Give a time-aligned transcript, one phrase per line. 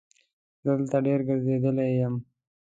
[0.63, 2.15] زه دلته ډېر ګرځېدلی یم.